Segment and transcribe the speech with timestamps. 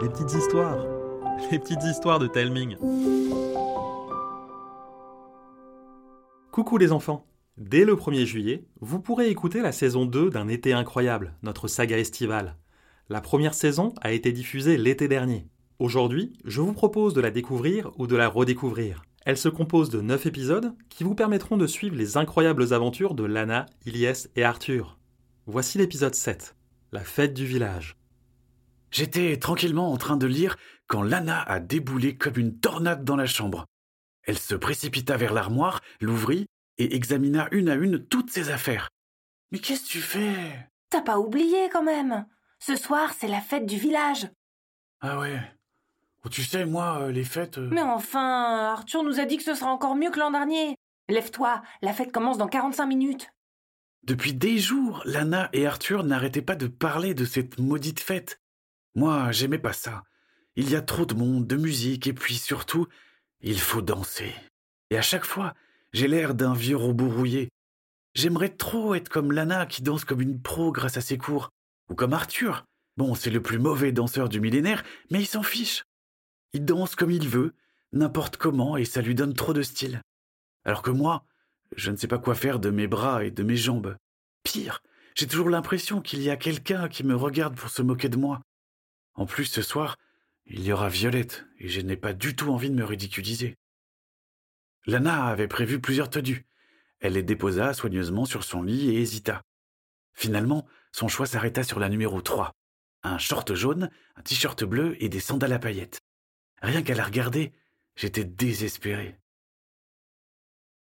[0.00, 0.78] les petites histoires,
[1.50, 2.76] les petites histoires de Telming.
[6.50, 7.24] Coucou les enfants
[7.56, 11.98] Dès le 1er juillet, vous pourrez écouter la saison 2 d'un été incroyable, notre saga
[11.98, 12.56] estivale.
[13.08, 15.46] La première saison a été diffusée l'été dernier.
[15.78, 19.02] Aujourd'hui, je vous propose de la découvrir ou de la redécouvrir.
[19.24, 23.24] Elle se compose de 9 épisodes qui vous permettront de suivre les incroyables aventures de
[23.24, 24.98] Lana, Ilyes et Arthur.
[25.46, 26.56] Voici l'épisode 7,
[26.92, 27.97] la fête du village.
[28.90, 30.56] J'étais tranquillement en train de lire
[30.86, 33.66] quand Lana a déboulé comme une tornade dans la chambre.
[34.24, 36.46] Elle se précipita vers l'armoire, l'ouvrit
[36.78, 38.90] et examina une à une toutes ses affaires.
[39.52, 40.68] Mais qu'est-ce que tu fais?
[40.90, 42.26] T'as pas oublié quand même
[42.58, 44.28] Ce soir, c'est la fête du village.
[45.00, 45.40] Ah ouais.
[46.24, 47.58] Oh, tu sais, moi, euh, les fêtes.
[47.58, 50.76] euh, Mais enfin, Arthur nous a dit que ce sera encore mieux que l'an dernier.
[51.08, 53.30] Lève-toi, la fête commence dans 45 minutes.
[54.02, 58.40] Depuis des jours, Lana et Arthur n'arrêtaient pas de parler de cette maudite fête.
[58.98, 60.02] Moi, j'aimais pas ça.
[60.56, 62.88] Il y a trop de monde, de musique, et puis surtout,
[63.40, 64.34] il faut danser.
[64.90, 65.54] Et à chaque fois,
[65.92, 67.48] j'ai l'air d'un vieux robot rouillé.
[68.16, 71.50] J'aimerais trop être comme Lana qui danse comme une pro grâce à ses cours.
[71.88, 72.64] Ou comme Arthur.
[72.96, 75.84] Bon, c'est le plus mauvais danseur du millénaire, mais il s'en fiche.
[76.52, 77.54] Il danse comme il veut,
[77.92, 80.02] n'importe comment, et ça lui donne trop de style.
[80.64, 81.24] Alors que moi,
[81.76, 83.96] je ne sais pas quoi faire de mes bras et de mes jambes.
[84.42, 84.82] Pire,
[85.14, 88.40] j'ai toujours l'impression qu'il y a quelqu'un qui me regarde pour se moquer de moi.
[89.18, 89.96] En plus, ce soir,
[90.46, 93.56] il y aura Violette, et je n'ai pas du tout envie de me ridiculiser.
[94.86, 96.46] Lana avait prévu plusieurs tenues.
[97.00, 99.42] Elle les déposa soigneusement sur son lit et hésita.
[100.14, 102.52] Finalement, son choix s'arrêta sur la numéro 3.
[103.02, 105.98] Un short jaune, un t-shirt bleu et des sandales à paillettes.
[106.62, 107.52] Rien qu'à la regarder,
[107.96, 109.18] j'étais désespéré.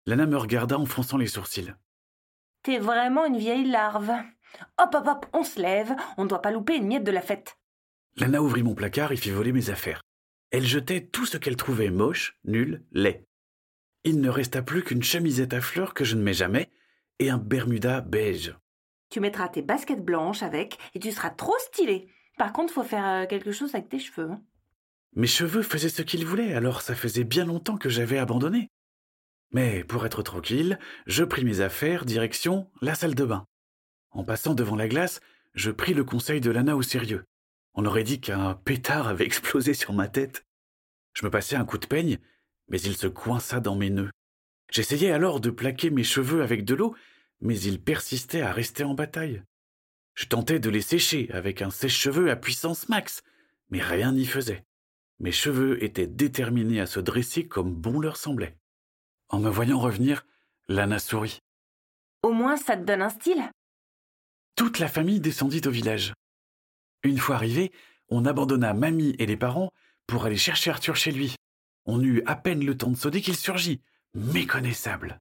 [0.06, 1.74] Lana me regarda en fronçant les sourcils.
[2.62, 4.12] T'es vraiment une vieille larve.
[4.78, 7.22] Hop, hop, hop, on se lève, on ne doit pas louper une miette de la
[7.22, 7.56] fête.
[8.20, 10.02] Lana ouvrit mon placard et fit voler mes affaires.
[10.50, 13.24] Elle jetait tout ce qu'elle trouvait moche, nul, laid.
[14.04, 16.70] Il ne resta plus qu'une chemisette à fleurs que je ne mets jamais
[17.18, 18.54] et un bermuda beige.
[19.10, 22.08] Tu mettras tes baskets blanches avec et tu seras trop stylé.
[22.36, 24.30] Par contre, faut faire euh, quelque chose avec tes cheveux.
[24.30, 24.42] hein.
[25.14, 28.68] Mes cheveux faisaient ce qu'ils voulaient, alors ça faisait bien longtemps que j'avais abandonné.
[29.52, 33.44] Mais pour être tranquille, je pris mes affaires, direction la salle de bain.
[34.10, 35.20] En passant devant la glace,
[35.54, 37.24] je pris le conseil de Lana au sérieux.
[37.74, 40.44] On aurait dit qu'un pétard avait explosé sur ma tête.
[41.12, 42.18] Je me passai un coup de peigne,
[42.68, 44.10] mais il se coinça dans mes nœuds.
[44.70, 46.94] J'essayais alors de plaquer mes cheveux avec de l'eau,
[47.40, 49.42] mais ils persistaient à rester en bataille.
[50.14, 53.22] Je tentais de les sécher avec un sèche-cheveux à puissance max,
[53.70, 54.64] mais rien n'y faisait.
[55.18, 58.56] Mes cheveux étaient déterminés à se dresser comme bon leur semblait.
[59.28, 60.26] En me voyant revenir,
[60.68, 61.38] Lana sourit.
[62.22, 63.42] Au moins, ça te donne un style?
[64.56, 66.12] Toute la famille descendit au village.
[67.02, 67.72] Une fois arrivé,
[68.08, 69.72] on abandonna mamie et les parents
[70.06, 71.36] pour aller chercher Arthur chez lui.
[71.86, 73.80] On eut à peine le temps de sonner qu'il surgit,
[74.14, 75.20] méconnaissable.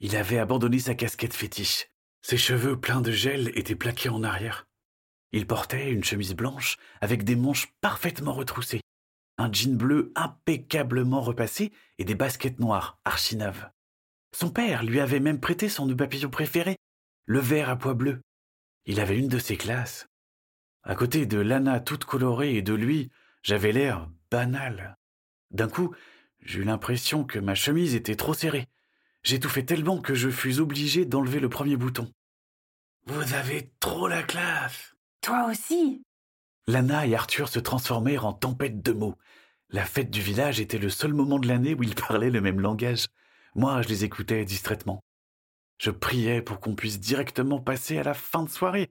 [0.00, 1.88] Il avait abandonné sa casquette fétiche.
[2.22, 4.66] Ses cheveux pleins de gel étaient plaqués en arrière.
[5.32, 8.80] Il portait une chemise blanche avec des manches parfaitement retroussées,
[9.36, 13.70] un jean bleu impeccablement repassé et des baskets noires archinaves.
[14.32, 16.76] Son père lui avait même prêté son papillon préféré,
[17.26, 18.20] le vert à pois bleu.
[18.86, 20.06] Il avait une de ses classes.
[20.84, 23.10] À côté de Lana toute colorée et de lui,
[23.42, 24.96] j'avais l'air banal.
[25.50, 25.94] D'un coup,
[26.40, 28.68] j'eus l'impression que ma chemise était trop serrée.
[29.22, 32.12] J'étouffais tellement que je fus obligé d'enlever le premier bouton.
[33.06, 34.94] Vous avez trop la classe.
[35.22, 36.02] Toi aussi.
[36.66, 39.16] Lana et Arthur se transformèrent en tempête de mots.
[39.70, 42.60] La fête du village était le seul moment de l'année où ils parlaient le même
[42.60, 43.08] langage.
[43.54, 45.02] Moi, je les écoutais distraitement.
[45.78, 48.90] Je priais pour qu'on puisse directement passer à la fin de soirée.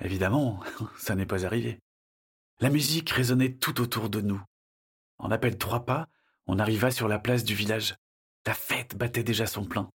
[0.00, 0.60] Évidemment,
[0.98, 1.80] ça n'est pas arrivé.
[2.60, 4.42] La musique résonnait tout autour de nous.
[5.18, 6.08] En à peine trois pas,
[6.46, 7.96] on arriva sur la place du village.
[8.46, 9.90] La fête battait déjà son plein.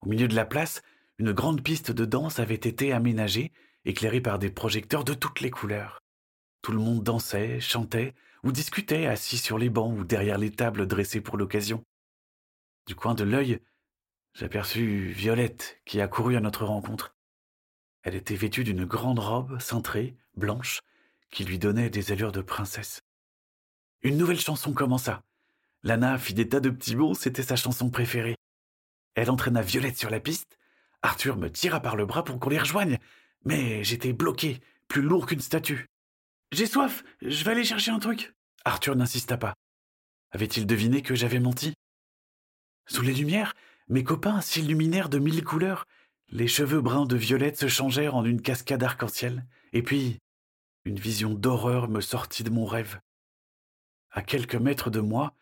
[0.00, 0.80] Au milieu de la place,
[1.18, 3.52] une grande piste de danse avait été aménagée,
[3.84, 6.00] éclairée par des projecteurs de toutes les couleurs.
[6.62, 10.86] Tout le monde dansait, chantait ou discutait assis sur les bancs ou derrière les tables
[10.86, 11.84] dressées pour l'occasion.
[12.86, 13.60] Du coin de l'œil,
[14.32, 17.13] j'aperçus Violette qui accourut à notre rencontre.
[18.04, 20.82] Elle était vêtue d'une grande robe cintrée, blanche,
[21.30, 23.00] qui lui donnait des allures de princesse.
[24.02, 25.22] Une nouvelle chanson commença.
[25.82, 28.36] Lana fit des tas de petits mots, c'était sa chanson préférée.
[29.14, 30.58] Elle entraîna Violette sur la piste.
[31.02, 32.98] Arthur me tira par le bras pour qu'on les rejoigne,
[33.44, 35.86] mais j'étais bloqué, plus lourd qu'une statue.
[36.52, 38.34] J'ai soif, je vais aller chercher un truc.
[38.66, 39.54] Arthur n'insista pas.
[40.30, 41.72] Avait-il deviné que j'avais menti?
[42.86, 43.54] Sous les lumières,
[43.88, 45.86] mes copains s'illuminèrent de mille couleurs.
[46.34, 49.46] Les cheveux bruns de Violette se changèrent en une cascade arc-en-ciel.
[49.72, 50.18] Et puis,
[50.84, 53.00] Une vision d'horreur me sortit de mon rêve.
[54.10, 55.34] À quelques mètres de moi,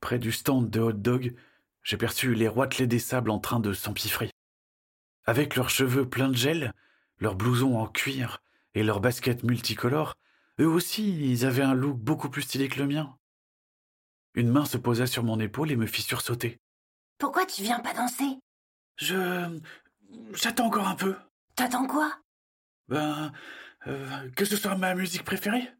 [0.00, 1.36] près du stand de hot dog,
[1.84, 4.30] j'ai perçu les roitelets des sables en train de s'empiffrer.
[5.26, 6.72] Avec leurs cheveux pleins de gel,
[7.18, 8.42] leurs blousons en cuir
[8.74, 10.16] et leurs baskets multicolores,
[10.58, 13.16] eux aussi, ils avaient un look beaucoup plus stylé que le mien.
[14.34, 16.58] Une main se posa sur mon épaule et me fit sursauter.
[17.18, 18.40] Pourquoi tu viens pas danser?
[18.96, 19.60] Je.
[20.34, 21.16] J'attends encore un peu.
[21.56, 22.18] T'attends quoi?
[22.88, 23.32] Ben.
[23.86, 25.72] euh, que ce soit ma musique préférée?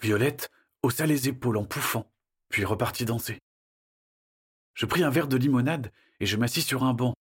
[0.00, 0.50] Violette
[0.82, 2.10] haussa les épaules en pouffant,
[2.48, 3.38] puis repartit danser.
[4.74, 5.90] Je pris un verre de limonade
[6.20, 7.14] et je m'assis sur un banc,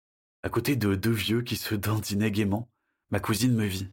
[0.43, 2.69] à côté de deux vieux qui se dandinaient gaiement.
[3.11, 3.89] Ma cousine me vit.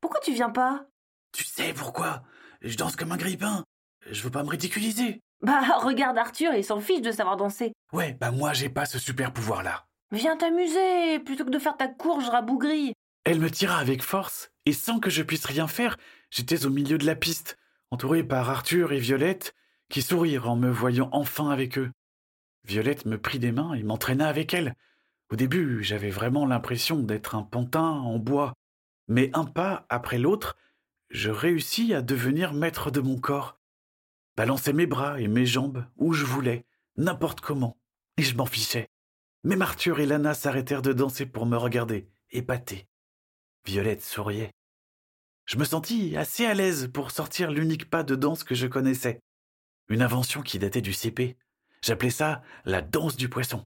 [0.00, 0.86] Pourquoi tu viens pas?
[1.32, 2.24] Tu sais pourquoi?
[2.62, 3.64] Je danse comme un grippin.
[4.10, 5.20] Je veux pas me ridiculiser.
[5.42, 7.72] Bah, regarde Arthur, il s'en fiche de savoir danser.
[7.92, 9.86] Ouais, bah moi j'ai pas ce super pouvoir-là.
[10.10, 12.94] Viens t'amuser, plutôt que de faire ta courge rabougrie.
[13.24, 15.98] Elle me tira avec force, et sans que je puisse rien faire,
[16.30, 17.58] j'étais au milieu de la piste,
[17.90, 19.54] entouré par Arthur et Violette,
[19.90, 21.90] qui sourirent en me voyant enfin avec eux.
[22.64, 24.74] Violette me prit des mains et m'entraîna avec elle.
[25.30, 28.54] Au début, j'avais vraiment l'impression d'être un pantin en bois,
[29.08, 30.56] mais un pas après l'autre,
[31.10, 33.58] je réussis à devenir maître de mon corps,
[34.36, 36.64] balancer mes bras et mes jambes où je voulais,
[36.96, 37.78] n'importe comment,
[38.16, 38.88] et je m'en fichais.
[39.48, 42.86] Même Arthur et Lana s'arrêtèrent de danser pour me regarder, épatés.
[43.64, 44.52] Violette souriait.
[45.46, 49.20] Je me sentis assez à l'aise pour sortir l'unique pas de danse que je connaissais.
[49.88, 51.38] Une invention qui datait du CP.
[51.80, 53.64] J'appelais ça la danse du poisson.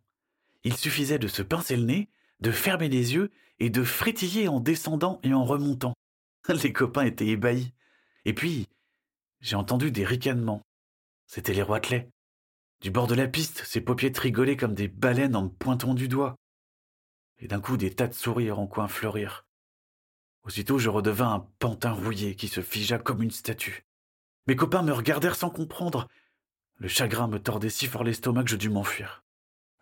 [0.63, 2.09] Il suffisait de se pincer le nez,
[2.39, 5.95] de fermer les yeux et de frétiller en descendant et en remontant.
[6.63, 7.75] Les copains étaient ébahis.
[8.25, 8.69] Et puis,
[9.41, 10.63] j'ai entendu des ricanements.
[11.27, 12.12] C'étaient les roitelets.
[12.83, 16.09] Du bord de la piste, ces paupiettes rigolaient comme des baleines en me pointant du
[16.09, 16.35] doigt.
[17.39, 19.47] Et d'un coup, des tas de sourires en coin fleurirent.
[20.43, 23.87] Aussitôt, je redevins un pantin rouillé qui se figea comme une statue.
[24.49, 26.09] Mes copains me regardèrent sans comprendre.
[26.79, 29.23] Le chagrin me tordait si fort l'estomac que je dus m'enfuir.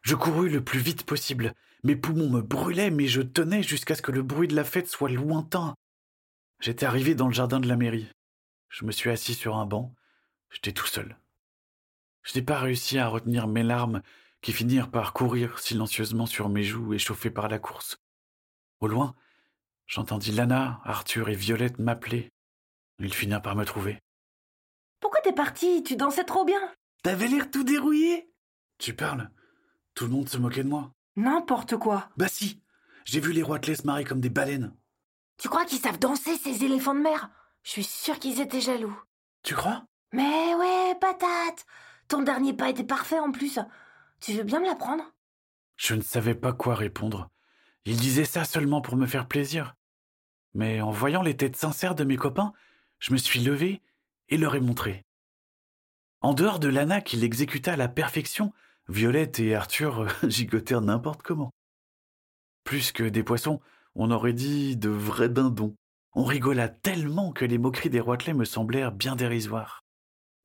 [0.03, 1.55] Je courus le plus vite possible.
[1.83, 4.89] Mes poumons me brûlaient, mais je tenais jusqu'à ce que le bruit de la fête
[4.89, 5.75] soit lointain.
[6.61, 8.09] J'étais arrivé dans le jardin de la mairie.
[8.69, 9.95] Je me suis assis sur un banc.
[10.51, 11.17] J'étais tout seul.
[12.23, 14.03] Je n'ai pas réussi à retenir mes larmes
[14.41, 17.99] qui finirent par courir silencieusement sur mes joues échauffées par la course.
[18.81, 19.15] Au loin,
[19.87, 22.31] j'entendis Lana, Arthur et Violette m'appeler.
[22.99, 23.99] Ils finirent par me trouver.
[25.01, 25.83] Pourquoi t'es parti?
[25.83, 26.61] Tu dansais trop bien.
[27.03, 28.31] T'avais l'air tout dérouillé
[28.79, 29.31] Tu parles
[29.95, 30.93] Tout le monde se moquait de moi.
[31.17, 32.11] N'importe quoi.
[32.17, 32.63] Bah si
[33.05, 34.75] J'ai vu les roitelets se marrer comme des baleines.
[35.39, 37.31] Tu crois qu'ils savent danser, ces éléphants de mer?
[37.63, 38.99] Je suis sûre qu'ils étaient jaloux.
[39.43, 39.85] Tu crois?
[40.13, 41.65] Mais ouais, patate
[42.11, 43.61] Ton dernier pas était parfait en plus.
[44.21, 45.05] Tu veux bien me l'apprendre?
[45.77, 47.31] Je ne savais pas quoi répondre.
[47.85, 49.77] Ils disaient ça seulement pour me faire plaisir.
[50.53, 52.53] Mais en voyant les têtes sincères de mes copains,
[52.99, 53.81] je me suis levé
[54.29, 55.05] et leur ai montré.
[56.21, 58.53] En dehors de Lana qui l'exécuta à la perfection,
[58.89, 61.53] Violette et Arthur gigotèrent n'importe comment.
[62.65, 63.61] Plus que des poissons,
[63.95, 65.77] on aurait dit de vrais dindons.
[66.15, 69.80] On rigola tellement que les moqueries des roitelets me semblèrent bien dérisoires.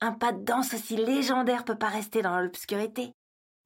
[0.02, 3.14] Un pas de danse aussi légendaire peut pas rester dans l'obscurité.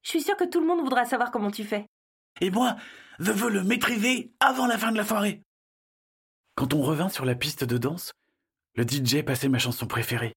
[0.03, 1.85] Je suis sûre que tout le monde voudra savoir comment tu fais.
[2.41, 2.77] Et moi,
[3.19, 5.41] je veux le maîtriser avant la fin de la soirée.
[6.55, 8.13] Quand on revint sur la piste de danse,
[8.75, 10.33] le DJ passait ma chanson préférée.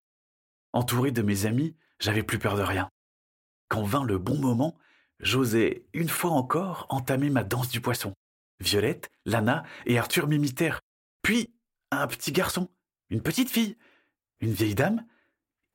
[0.73, 2.89] Entouré de mes amis, j'avais plus peur de rien.
[3.69, 4.77] Quand vint le bon moment,
[5.21, 8.15] j'osais une fois encore entamer ma danse du poisson.
[8.61, 10.81] Violette, Lana et Arthur m'imitèrent.
[11.23, 11.55] Puis
[11.91, 12.69] un petit garçon,
[13.11, 13.77] une petite fille,
[14.41, 15.05] une vieille dame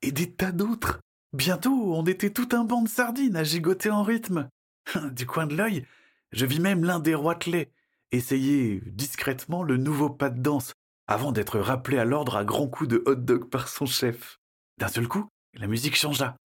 [0.02, 1.00] et des tas d'autres.
[1.32, 4.48] Bientôt, on était tout un banc de sardines à gigoter en rythme.
[5.12, 5.86] Du coin de l'œil,
[6.32, 7.70] je vis même l'un des roitelets
[8.10, 10.72] essayer discrètement le nouveau pas de danse
[11.06, 14.38] avant d'être rappelé à l'ordre à grands coups de hot dog par son chef.
[14.78, 16.36] D'un seul coup, la musique changea.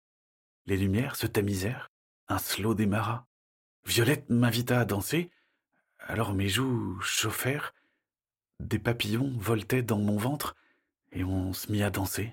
[0.66, 1.90] Les lumières se tamisèrent,
[2.28, 3.26] un slow démarra.
[3.85, 5.30] Violette m'invita à danser,
[5.99, 7.75] alors mes joues chauffèrent,
[8.61, 10.54] des papillons voltaient dans mon ventre,
[11.11, 12.32] et on se mit à danser.